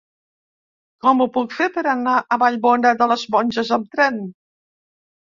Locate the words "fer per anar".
1.57-2.15